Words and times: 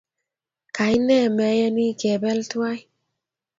Kaine 0.75 1.17
meyani 1.37 1.85
kebeel 1.99 2.39
tuwai? 2.49 2.79